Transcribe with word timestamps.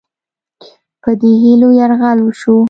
په 1.01 1.11
دې 1.21 1.31
هیلو 1.43 1.67
یرغل 1.79 2.19
وشو. 2.23 2.55